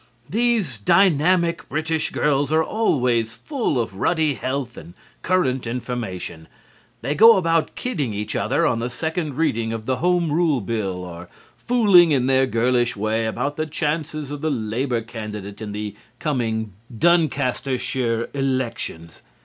[0.31, 6.47] These dynamic British girls are always full of ruddy health and current information.
[7.03, 11.03] They go about kidding each other on the second reading of the Home Rule bill
[11.03, 15.95] or fooling in their girlish way about the chances of the Labor candidate in the
[16.17, 19.21] coming Duncastershire elections.